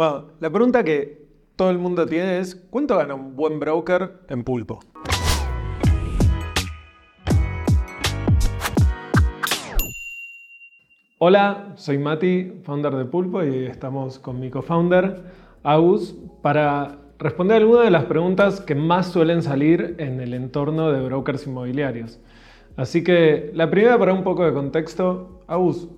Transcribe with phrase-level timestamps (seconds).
[0.00, 4.44] Bueno, la pregunta que todo el mundo tiene es, ¿cuánto gana un buen broker en
[4.44, 4.80] pulpo?
[11.18, 15.22] Hola, soy Mati, founder de Pulpo y estamos con mi co-founder,
[15.62, 21.02] Agus, para responder algunas de las preguntas que más suelen salir en el entorno de
[21.02, 22.18] brokers inmobiliarios.
[22.74, 25.90] Así que la primera para un poco de contexto, Agus,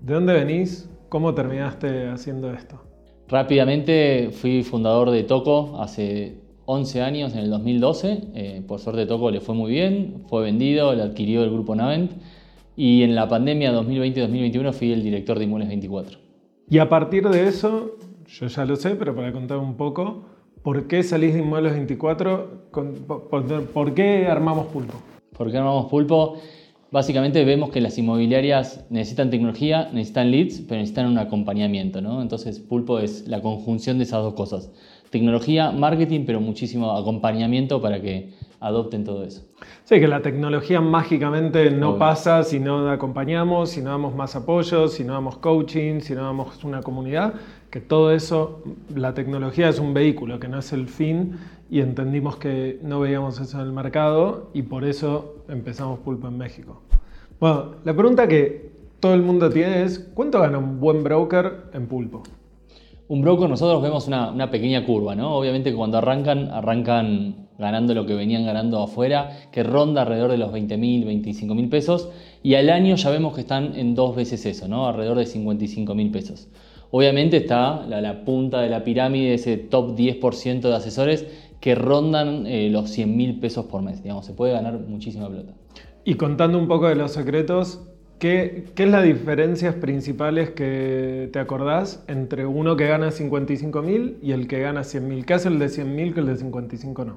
[0.00, 0.90] ¿de dónde venís?
[1.08, 2.91] ¿Cómo terminaste haciendo esto?
[3.32, 6.36] Rápidamente fui fundador de Toco hace
[6.66, 8.24] 11 años, en el 2012.
[8.34, 12.12] Eh, por suerte Toco le fue muy bien, fue vendido, lo adquirió el grupo Navent.
[12.76, 16.18] Y en la pandemia 2020-2021 fui el director de Inmuebles 24.
[16.68, 17.92] Y a partir de eso,
[18.26, 20.24] yo ya lo sé, pero para contar un poco,
[20.62, 22.68] ¿por qué salís de Inmuebles 24?
[22.70, 24.98] ¿Por, qué armamos Pulpo?
[25.34, 26.36] ¿Por qué armamos Pulpo?
[26.92, 32.02] Básicamente vemos que las inmobiliarias necesitan tecnología, necesitan leads, pero necesitan un acompañamiento.
[32.02, 32.20] ¿no?
[32.20, 34.70] Entonces Pulpo es la conjunción de esas dos cosas.
[35.08, 39.42] Tecnología, marketing, pero muchísimo acompañamiento para que adopten todo eso.
[39.84, 44.86] Sí, que la tecnología mágicamente no pasa si no acompañamos, si no damos más apoyo,
[44.88, 47.34] si no damos coaching, si no damos una comunidad,
[47.70, 48.62] que todo eso,
[48.94, 51.38] la tecnología es un vehículo, que no es el fin,
[51.72, 56.38] y entendimos que no veíamos eso en el mercado y por eso empezamos Pulpo en
[56.38, 56.82] México.
[57.38, 61.86] Bueno, la pregunta que todo el mundo tiene es, ¿cuánto gana un buen broker en
[61.86, 62.22] Pulpo?
[63.08, 65.36] Un broker nosotros vemos una, una pequeña curva, ¿no?
[65.36, 70.52] Obviamente cuando arrancan, arrancan ganando lo que venían ganando afuera, que ronda alrededor de los
[70.52, 72.08] 20 mil, 25 mil pesos,
[72.42, 74.88] y al año ya vemos que están en dos veces eso, ¿no?
[74.88, 76.48] alrededor de 55 mil pesos.
[76.90, 81.26] Obviamente está la, punta de la pirámide, ese top 10% de asesores
[81.62, 85.54] que rondan eh, los 100 mil pesos por mes, digamos, se puede ganar muchísima plata.
[86.04, 87.88] Y contando un poco de los secretos,
[88.18, 94.16] ¿Qué, ¿Qué, es las diferencias principales que te acordás entre uno que gana 55 mil
[94.22, 95.26] y el que gana 100 mil?
[95.26, 97.16] ¿Qué hace el de 100 mil que el de 55 no?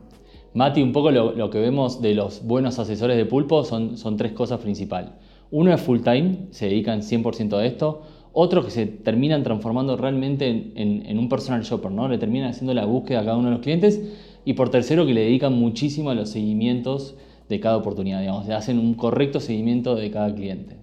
[0.56, 4.32] Mati, un poco lo, que vemos de los buenos asesores de pulpo son, son tres
[4.32, 5.12] cosas principales.
[5.52, 8.02] Uno es full time, se dedican 100% a esto.
[8.38, 12.10] Otro que se terminan transformando realmente en, un personal shopper, ¿no?
[12.10, 14.02] Le terminan haciendo la búsqueda a cada uno de los clientes.
[14.46, 17.16] Y por tercero, que le dedican muchísimo a los seguimientos
[17.50, 20.78] de cada oportunidad, digamos, hacen un correcto seguimiento de cada cliente.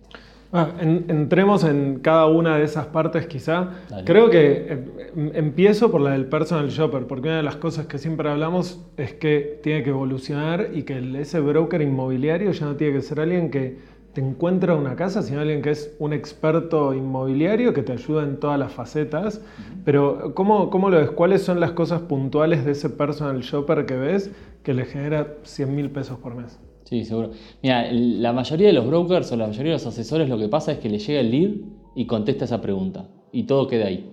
[0.55, 3.71] Ah, entremos en cada una de esas partes quizá.
[4.05, 4.85] Creo que
[5.17, 8.85] em, empiezo por la del personal shopper, porque una de las cosas que siempre hablamos
[8.99, 13.21] es que tiene que evolucionar y que ese broker inmobiliario ya no tiene que ser
[13.21, 13.79] alguien que
[14.13, 18.39] te encuentra una casa, sino alguien que es un experto inmobiliario que te ayuda en
[18.39, 19.41] todas las facetas.
[19.85, 21.11] Pero ¿cómo, ¿cómo, lo ves?
[21.11, 24.31] ¿Cuáles son las cosas puntuales de ese personal shopper que ves
[24.63, 26.61] que le genera 100 mil pesos por mes?
[26.85, 27.31] Sí, seguro.
[27.63, 30.73] Mira, la mayoría de los brokers o la mayoría de los asesores lo que pasa
[30.73, 31.51] es que le llega el lead
[31.95, 34.13] y contesta esa pregunta y todo queda ahí.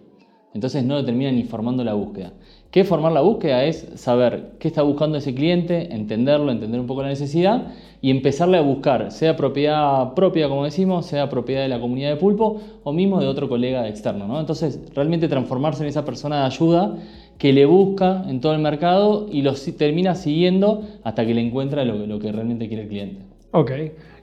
[0.53, 2.33] Entonces no terminan ni formando la búsqueda.
[2.71, 3.63] ¿Qué formar la búsqueda?
[3.63, 8.57] Es saber qué está buscando ese cliente, entenderlo, entender un poco la necesidad y empezarle
[8.57, 12.93] a buscar, sea propiedad propia, como decimos, sea propiedad de la comunidad de pulpo o
[12.93, 14.27] mismo de otro colega externo.
[14.27, 14.39] ¿no?
[14.39, 16.95] Entonces, realmente transformarse en esa persona de ayuda
[17.37, 21.85] que le busca en todo el mercado y lo termina siguiendo hasta que le encuentra
[21.85, 23.38] lo que realmente quiere el cliente.
[23.51, 23.71] Ok.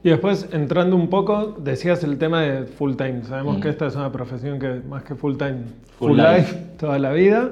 [0.04, 3.24] Y después, entrando un poco, decías el tema de full time.
[3.24, 3.60] Sabemos mm.
[3.60, 5.62] que esta es una profesión que más que full time,
[5.98, 6.54] full, life.
[6.78, 7.50] toda la vida.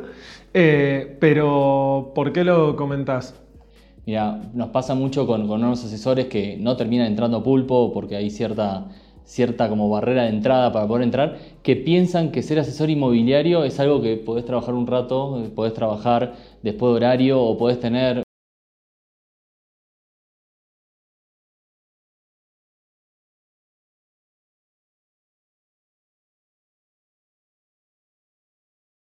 [0.53, 3.35] Eh, pero, ¿por qué lo comentás?
[4.07, 8.17] Mira, nos pasa mucho con, con unos asesores que no terminan entrando a pulpo porque
[8.17, 8.87] hay cierta
[9.25, 13.81] cierta como barrera de entrada para poder entrar, que piensan que ser asesor inmobiliario es
[13.81, 18.24] algo que podés trabajar un rato, podés trabajar después de horario o podés tener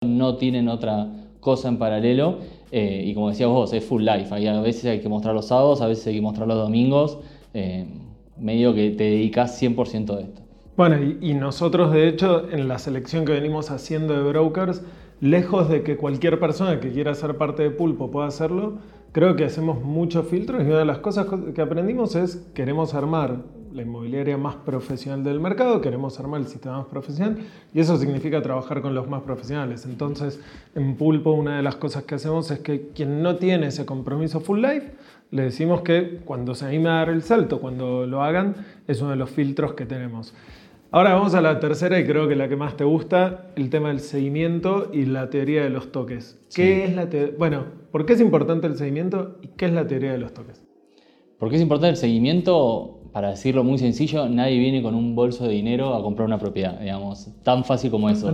[0.03, 2.39] no tienen otra cosa en paralelo
[2.71, 4.33] eh, y como decías vos, es full life.
[4.33, 7.19] a veces hay que mostrar los sábados, a veces hay que mostrar los domingos.
[7.53, 7.85] Eh,
[8.37, 10.41] medio que te dedicas 100% a esto.
[10.75, 14.81] Bueno, y, nosotros de hecho en la selección que venimos haciendo de brokers,
[15.19, 18.79] lejos de que cualquier persona que quiera ser parte de Pulpo pueda hacerlo,
[19.11, 23.43] creo que hacemos muchos filtros y una de las cosas que aprendimos es queremos armar
[23.73, 27.37] la inmobiliaria más profesional del mercado, queremos armar el sistema más profesional
[27.73, 29.85] y eso significa trabajar con los más profesionales.
[29.85, 30.39] Entonces,
[30.75, 34.39] en Pulpo una de las cosas que hacemos es que quien no tiene ese compromiso
[34.39, 34.91] full life,
[35.31, 38.55] le decimos que cuando se anime a dar el salto, cuando lo hagan,
[38.87, 40.33] es uno de los filtros que tenemos.
[40.93, 43.87] Ahora vamos a la tercera y creo que la que más te gusta, el tema
[43.87, 46.37] del seguimiento y la teoría de los toques.
[46.53, 47.07] ¿Qué es la
[47.37, 47.63] bueno,
[47.93, 50.61] ¿por qué es importante el seguimiento y qué es la teoría de los toques?
[51.39, 53.00] ¿Por qué es importante el seguimiento?
[53.11, 56.79] Para decirlo muy sencillo, nadie viene con un bolso de dinero a comprar una propiedad,
[56.79, 58.31] digamos, tan fácil como eso.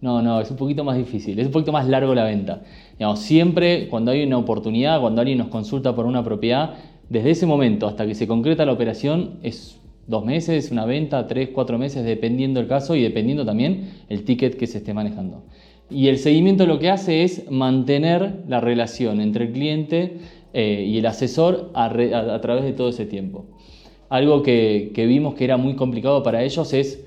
[0.00, 2.62] No, no, es un poquito más difícil, es un poquito más largo la venta.
[2.98, 6.74] Digamos, siempre cuando hay una oportunidad, cuando alguien nos consulta por una propiedad,
[7.08, 11.50] desde ese momento hasta que se concreta la operación es dos meses, una venta, tres,
[11.52, 15.44] cuatro meses, dependiendo el caso y dependiendo también el ticket que se esté manejando.
[15.90, 20.18] Y el seguimiento lo que hace es mantener la relación entre el cliente
[20.52, 21.90] eh, y el asesor a,
[22.40, 23.46] través de todo ese tiempo.
[24.08, 27.06] Algo que, que vimos que era muy complicado para ellos es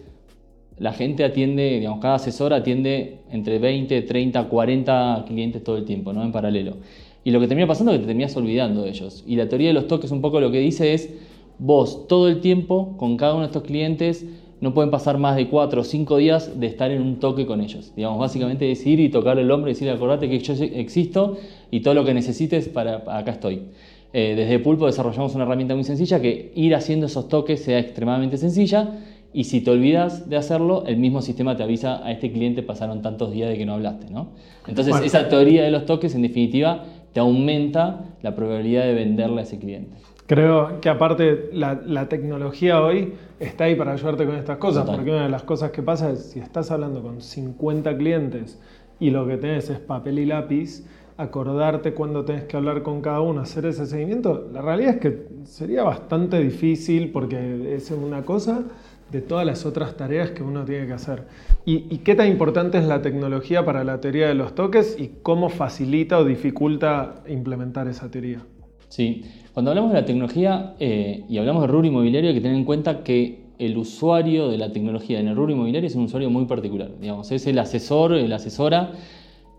[0.80, 6.14] la gente atiende, digamos, cada asesor atiende entre 20, 30, 40 clientes todo el tiempo,
[6.14, 6.24] ¿no?
[6.24, 6.78] En paralelo.
[7.24, 9.24] Y lo que termina pasando es que te terminas olvidando de ellos.
[9.28, 11.14] Y la teoría de los toques un poco lo que dice es,
[11.60, 14.26] vos todo el tiempo con cada uno de estos clientes
[14.62, 17.62] no pueden pasar más de 4 o 5 días de estar en un toque con
[17.62, 17.94] ellos.
[17.96, 21.38] Digamos, básicamente es ir y tocarle el hombro y decirle, acordate que yo existo
[21.72, 23.64] y todo lo que necesites, para acá estoy.
[24.12, 28.38] Eh, desde Pulpo desarrollamos una herramienta muy sencilla que ir haciendo esos toques sea extremadamente
[28.38, 29.00] sencilla
[29.32, 33.04] y si te olvidas de hacerlo, el mismo sistema te avisa a este cliente pasaron
[33.04, 34.30] tantos días de que no hablaste, ¿no?
[34.68, 39.44] Entonces, esa teoría de los toques, en definitiva, te aumenta la probabilidad de venderle a
[39.44, 39.96] ese cliente.
[40.26, 45.24] Creo que aparte la, tecnología hoy está ahí para ayudarte con estas cosas, porque una
[45.24, 48.60] de las cosas que pasa es si estás hablando con 50 clientes
[49.00, 50.86] y lo que tenés es papel y lápiz,
[51.20, 55.28] acordarte cuándo tenés que hablar con cada uno, hacer ese seguimiento, la realidad es que
[55.44, 58.64] sería bastante difícil porque es una cosa
[59.12, 61.26] de todas las otras tareas que uno tiene que hacer.
[61.66, 65.50] ¿Y, qué tan importante es la tecnología para la teoría de los toques y cómo
[65.50, 68.40] facilita o dificulta implementar esa teoría?
[68.88, 72.56] Sí, cuando hablamos de la tecnología eh, y hablamos de rubro inmobiliario hay que tener
[72.56, 76.30] en cuenta que el usuario de la tecnología en el rubro inmobiliario es un usuario
[76.30, 76.92] muy particular.
[76.98, 78.94] Digamos, es el asesor, la asesora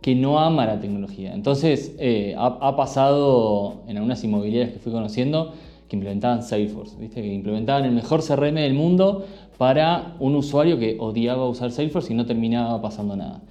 [0.01, 1.35] que no ama la tecnología.
[1.35, 5.53] Entonces, eh, ha, pasado en algunas inmobiliarias que fui conociendo,
[5.89, 7.21] que implementaban Salesforce, ¿viste?
[7.21, 9.27] que implementaban el mejor CRM del mundo
[9.59, 13.43] para un usuario que odiaba usar Salesforce y no terminaba pasando nada.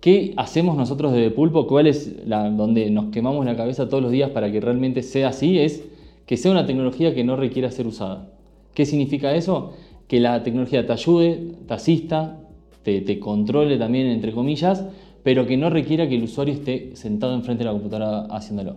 [0.00, 1.66] ¿Qué hacemos nosotros desde Pulpo?
[1.66, 5.28] ¿Cuál es la, donde nos quemamos la cabeza todos los días para que realmente sea
[5.28, 5.58] así?
[5.58, 5.84] Es
[6.24, 8.30] que sea una tecnología que no requiera ser usada.
[8.72, 9.72] ¿Qué significa eso?
[10.06, 12.38] Que la tecnología te ayude, te asista,
[12.82, 14.86] te, te controle también, entre comillas,
[15.22, 18.76] pero que no requiera que el usuario esté sentado enfrente de la computadora haciéndolo.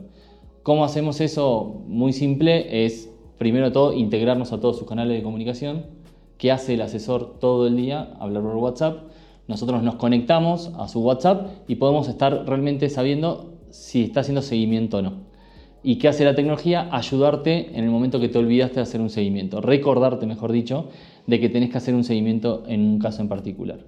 [0.64, 1.84] ¿Cómo hacemos eso?
[1.88, 5.86] Muy simple, es primero todo integrarnos a todos sus canales de comunicación.
[6.38, 8.14] ¿Qué hace el asesor todo el día?
[8.20, 9.04] Hablar por WhatsApp.
[9.48, 14.98] Nosotros nos conectamos a su WhatsApp y podemos estar realmente sabiendo si está haciendo seguimiento
[14.98, 15.34] o no.
[15.84, 16.88] ¿Y qué hace la tecnología?
[16.92, 20.88] Ayudarte en el momento que te olvidaste de hacer un seguimiento, recordarte, mejor dicho,
[21.28, 23.80] de que tenés que hacer un seguimiento en un caso en particular.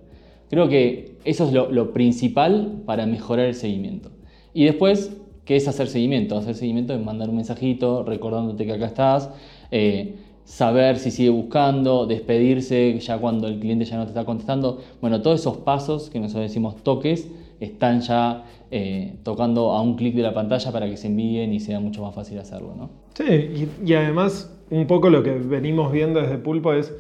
[0.50, 4.12] Creo que eso es lo, principal para mejorar el seguimiento.
[4.54, 5.12] Y después
[5.46, 6.38] ¿Qué es hacer seguimiento?
[6.38, 9.30] Hacer seguimiento es mandar un mensajito recordándote que acá estás,
[9.70, 14.82] eh, saber si sigue buscando, despedirse ya cuando el cliente ya no te está contestando.
[15.02, 20.16] Bueno, todos esos pasos que nosotros decimos toques están ya eh, tocando a un clic
[20.16, 22.74] de la pantalla para que se envíen y sea mucho más fácil hacerlo.
[22.76, 22.90] ¿no?
[23.14, 26.92] Sí, y además un poco lo que venimos viendo desde Pulpo es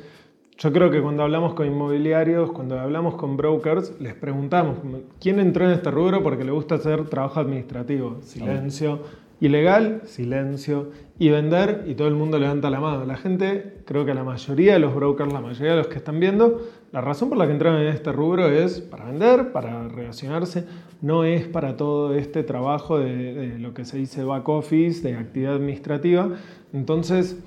[0.57, 4.77] yo creo que cuando hablamos con inmobiliarios, cuando hablamos con brokers, les preguntamos,
[5.19, 8.19] ¿quién entró en este rubro porque le gusta hacer trabajo administrativo?
[8.21, 8.99] Silencio.
[9.41, 10.91] Ilegal, silencio.
[11.19, 13.03] Y vender, y todo el mundo levanta la mano.
[13.03, 16.21] La gente, creo que la mayoría de los brokers, la mayoría de los que están
[16.21, 16.61] viendo,
[16.93, 20.65] la razón por la que entraron en este rubro es para vender, para relacionarse,
[21.01, 25.17] no es para todo este trabajo de, de lo que se dice back office, de
[25.17, 26.29] actividad administrativa.
[26.71, 27.37] Entonces,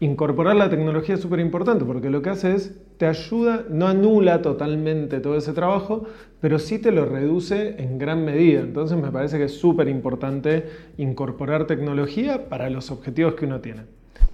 [0.00, 4.42] incorporar la tecnología es súper importante porque lo que hace es, te ayuda, no anula
[4.42, 6.04] totalmente todo ese trabajo,
[6.40, 8.60] pero sí te lo reduce en gran medida.
[8.60, 10.66] Entonces me parece que es súper importante
[10.98, 13.82] incorporar tecnología para los objetivos que uno tiene.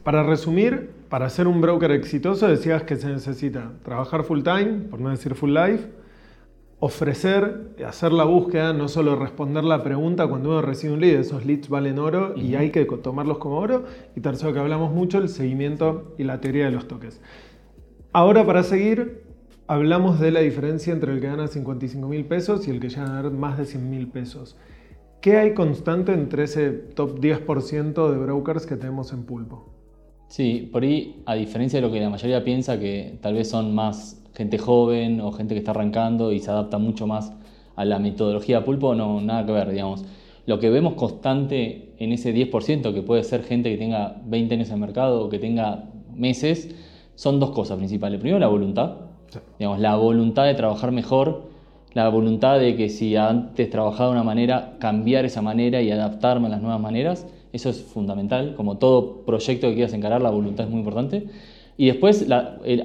[0.02, 5.00] Para resumir, para ser un broker exitoso decías que se necesita trabajar full time, por
[5.00, 5.86] no decir full life,
[6.84, 11.46] ofrecer, hacer la búsqueda, no solo responder la pregunta cuando uno recibe un lead, esos
[11.46, 13.84] leads valen oro y hay que tomarlos como oro.
[14.16, 17.20] Y tercero, que hablamos mucho, el seguimiento y la teoría de los toques.
[18.12, 19.22] Ahora para seguir,
[19.68, 23.04] hablamos de la diferencia entre el que gana 55 mil pesos y el que llega
[23.04, 24.56] a ganar más de 100 mil pesos.
[25.20, 29.72] ¿Qué hay constante entre ese top 10% de brokers que tenemos en pulpo?
[30.26, 33.72] Sí, por ahí, a diferencia de lo que la mayoría piensa, que tal vez son
[33.72, 37.32] más gente joven o gente que está arrancando y se adapta mucho más
[37.76, 40.04] a la metodología pulpo, no, nada que ver, digamos.
[40.46, 44.68] Lo que vemos constante en ese 10%, que puede ser gente que tenga 20 años
[44.68, 45.84] en el mercado o que tenga
[46.14, 46.74] meses,
[47.14, 48.20] son dos cosas principales.
[48.20, 48.96] Primero, la voluntad.
[49.58, 51.44] Digamos, la voluntad de trabajar mejor,
[51.94, 56.48] la voluntad de que si antes trabajaba de una manera, cambiar esa manera y adaptarme
[56.48, 57.26] a las nuevas maneras.
[57.52, 58.54] Eso es fundamental.
[58.56, 61.28] Como todo proyecto que quieras encarar, la voluntad es muy importante.
[61.76, 62.26] Y después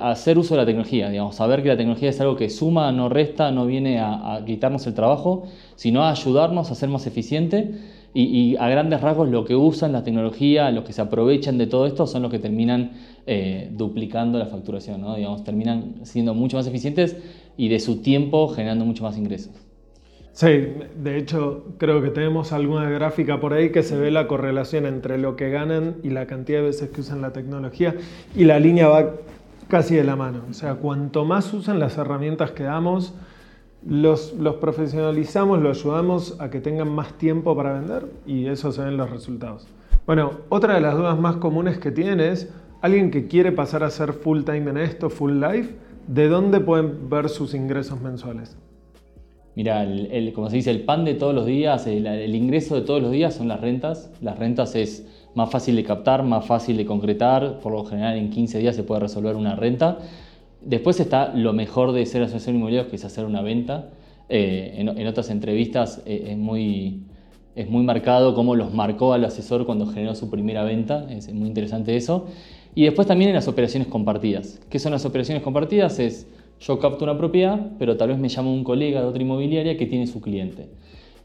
[0.01, 3.09] hacer uso de la tecnología, digamos, saber que la tecnología es algo que suma, no
[3.09, 5.43] resta, no viene a, quitarnos el trabajo,
[5.75, 7.75] sino a ayudarnos a ser más eficiente.
[8.13, 11.85] Y, a grandes rasgos lo que usan la tecnología, los que se aprovechan de todo
[11.85, 12.93] esto, son los que terminan
[13.27, 17.17] eh, duplicando la facturación, digamos, terminan siendo mucho más eficientes
[17.57, 19.66] y de su tiempo generando mucho más ingresos.
[20.37, 24.85] Sí, de hecho creo que tenemos alguna gráfica por ahí que se ve la correlación
[24.85, 27.95] entre lo que ganan y la cantidad de veces que usan la tecnología
[28.35, 29.13] y la línea va
[29.67, 30.43] casi de la mano.
[30.47, 33.15] O sea, cuanto más usan las herramientas que damos,
[33.83, 38.95] los, profesionalizamos, los ayudamos a que tengan más tiempo para vender y eso se ven
[38.95, 39.67] los resultados.
[40.05, 42.53] Bueno, otra de las dudas más comunes que tienen es
[42.83, 45.73] alguien que quiere pasar a ser full time en esto, full life,
[46.05, 48.55] ¿de dónde pueden ver sus ingresos mensuales?
[49.57, 53.01] Mira, el, como se dice, el pan de todos los días, el, ingreso de todos
[53.01, 54.11] los días son las rentas.
[54.21, 57.57] Las rentas es más fácil de captar, más fácil de concretar.
[57.57, 59.97] Por lo general, en 15 días se puede resolver una renta.
[60.61, 63.89] Después está lo mejor de ser asesor inmobiliario, que es hacer una venta.
[64.29, 67.01] Eh, en, otras entrevistas eh, es, muy,
[67.55, 71.07] es muy marcado cómo los marcó al asesor cuando generó su primera venta.
[71.09, 72.27] Es muy interesante eso.
[72.75, 74.59] Y después también en las operaciones compartidas.
[74.69, 75.97] ¿Qué son las operaciones compartidas?
[75.97, 76.27] Es
[76.59, 79.85] yo capto una propiedad, pero tal vez me llama un colega de otra inmobiliaria que
[79.85, 80.69] tiene su cliente.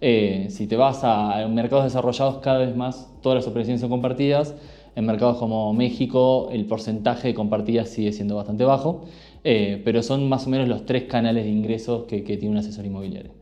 [0.00, 4.54] Eh, si te vas a, mercados desarrollados, cada vez más todas las operaciones son compartidas.
[4.94, 9.04] En mercados como México, el porcentaje de compartidas sigue siendo bastante bajo,
[9.42, 12.58] eh, pero son más o menos los tres canales de ingresos que, que tiene un
[12.58, 13.32] asesor inmobiliario.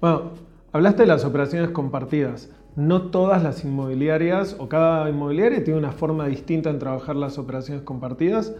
[0.00, 0.32] Bueno,
[0.72, 2.50] hablaste de las operaciones compartidas.
[2.76, 7.84] No todas las inmobiliarias o cada inmobiliaria tiene una forma distinta en trabajar las operaciones
[7.84, 8.54] compartidas.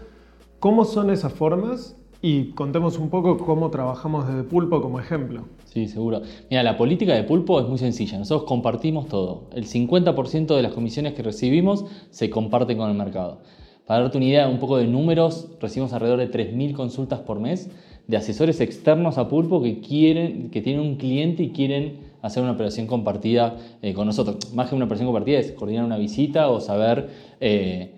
[0.59, 1.95] ¿Cómo son esas formas
[2.25, 5.43] y contemos un poco cómo trabajamos desde Pulpo como ejemplo.
[5.65, 6.21] Sí, seguro.
[6.49, 8.17] Mira, la política de Pulpo es muy sencilla.
[8.17, 9.49] Nosotros compartimos todo.
[9.53, 13.41] El 50% de las comisiones que recibimos se comparten con el mercado.
[13.85, 17.69] Para darte una idea, un poco de números, recibimos alrededor de 3.000 consultas por mes
[18.07, 22.53] de asesores externos a Pulpo que, quieren, que tienen un cliente y quieren hacer una
[22.53, 24.53] operación compartida eh, con nosotros.
[24.53, 27.09] Más que una operación compartida es coordinar una visita o saber...
[27.41, 27.95] Eh,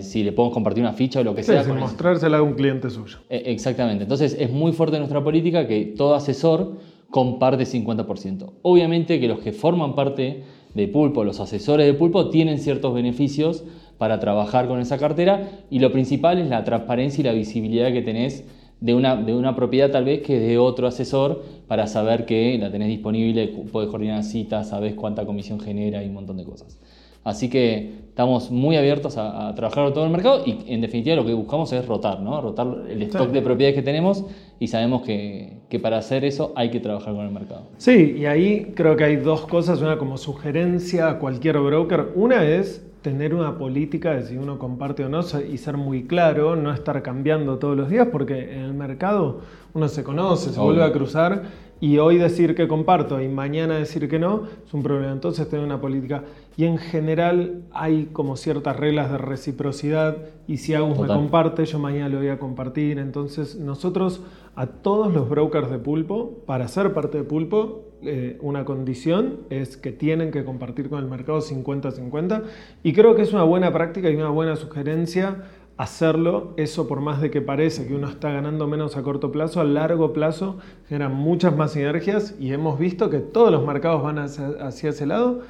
[0.00, 1.64] si le podemos compartir una ficha o lo que sea.
[1.64, 3.18] Sin mostrársela a un cliente suyo.
[3.30, 4.04] E, exactamente.
[4.04, 6.78] Entonces es muy fuerte nuestra política que todo asesor
[7.10, 8.52] comparte 50%.
[8.62, 13.64] Obviamente que los que forman parte de Pulpo, los asesores de Pulpo, tienen ciertos beneficios
[13.98, 18.02] para trabajar con esa cartera y lo principal es la transparencia y la visibilidad que
[18.02, 18.44] tenés
[18.80, 22.70] de una, de una propiedad tal vez que de otro asesor para saber que la
[22.72, 26.80] tenés disponible, podés coordinar citas, sabés cuánta comisión genera y un montón de cosas.
[27.24, 31.24] Así que estamos muy abiertos a, trabajar en todo el mercado y en definitiva lo
[31.24, 32.40] que buscamos es rotar, ¿no?
[32.40, 34.24] Rotar el stock de propiedades que tenemos
[34.58, 37.68] y sabemos que, que, para hacer eso hay que trabajar con el mercado.
[37.78, 42.08] Sí, y ahí creo que hay dos cosas, una como sugerencia a cualquier broker.
[42.14, 46.56] Una es tener una política de si uno comparte o no y ser muy claro,
[46.56, 49.40] no estar cambiando todos los días porque en el mercado
[49.74, 51.42] uno se conoce, se vuelve a cruzar
[51.82, 55.10] y hoy decir que comparto y mañana decir que no es un problema.
[55.10, 56.22] Entonces tener una política.
[56.56, 61.80] Y en general hay como ciertas reglas de reciprocidad y si Agus me comparte, yo
[61.80, 63.00] mañana lo voy a compartir.
[63.00, 64.22] Entonces nosotros
[64.54, 69.76] a todos los brokers de pulpo, para ser parte de pulpo, eh, una condición es
[69.76, 72.42] que tienen que compartir con el mercado 50-50
[72.84, 75.44] y creo que es una buena práctica y una buena sugerencia
[75.76, 79.60] hacerlo, eso por más de que parece que uno está ganando menos a corto plazo,
[79.60, 84.18] a largo plazo genera muchas más sinergias y hemos visto que todos los mercados van
[84.18, 85.40] hacia, ese lado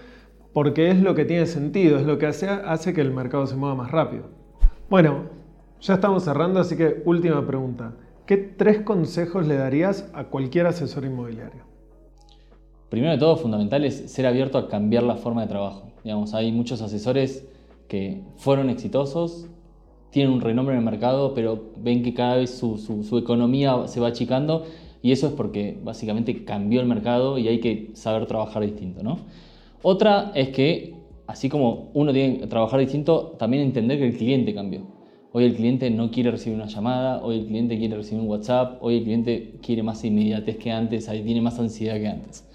[0.52, 3.56] porque es lo que tiene sentido, es lo que hace, hace que el mercado se
[3.56, 4.24] mueva más rápido.
[4.90, 5.30] Bueno,
[5.80, 7.94] ya estamos cerrando, así que última pregunta.
[8.26, 11.64] ¿Qué tres consejos le darías a cualquier asesor inmobiliario?
[12.88, 15.90] Primero de todo, fundamental es ser abierto a cambiar la forma de trabajo.
[16.04, 17.48] Digamos, hay muchos asesores
[17.88, 19.48] que fueron exitosos,
[20.12, 23.98] tienen un renombre en el mercado, pero ven que cada vez su, su, economía se
[23.98, 24.66] va achicando
[25.00, 29.02] y eso es porque básicamente cambió el mercado y hay que saber trabajar distinto.
[29.02, 29.20] ¿no?
[29.80, 30.94] Otra es que,
[31.26, 34.82] así como uno tiene que trabajar distinto, también entender que el cliente cambió.
[35.32, 38.82] Hoy el cliente no quiere recibir una llamada, hoy el cliente quiere recibir un WhatsApp,
[38.82, 42.46] hoy el cliente quiere más inmediatez que antes, tiene más ansiedad que antes.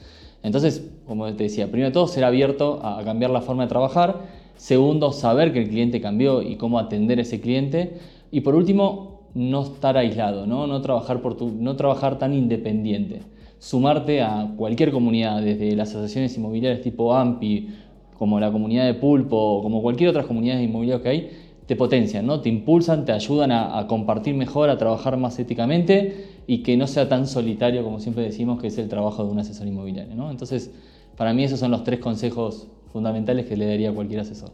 [0.43, 4.36] Entonces, como te decía, primero de todo, ser abierto a cambiar la forma de trabajar
[4.57, 7.97] Segundo, saber que el cliente cambió y cómo atender a ese cliente.
[8.31, 13.21] Y por último, no estar aislado, no, no, trabajar, por tu, no trabajar tan independiente.
[13.59, 17.69] Sumarte a cualquier comunidad, desde las asociaciones inmobiliarias tipo AMPI,
[18.17, 21.29] como la comunidad de Pulpo, como cualquier otra comunidad inmobiliaria que hay,
[21.67, 22.39] te potencian, ¿no?
[22.39, 26.87] te impulsan, te ayudan a, a, compartir mejor, a trabajar más éticamente y que no
[26.87, 30.15] sea tan solitario como siempre decimos que es el trabajo de un asesor inmobiliario.
[30.15, 30.31] ¿no?
[30.31, 30.71] Entonces,
[31.17, 34.51] para mí esos son los tres consejos fundamentales que le daría a cualquier asesor.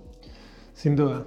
[0.73, 1.23] Sin duda.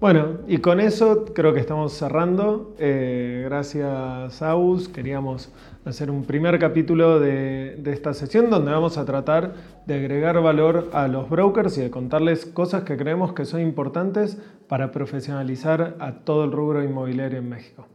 [0.00, 2.74] Bueno, y con eso creo que estamos cerrando.
[2.78, 4.88] Eh, gracias, Aus.
[4.88, 5.52] Queríamos
[5.84, 9.52] hacer un primer capítulo de, de, esta sesión donde vamos a tratar
[9.86, 14.38] de agregar valor a los brokers y de contarles cosas que creemos que son importantes
[14.68, 17.86] para profesionalizar a todo el rubro inmobiliario en México.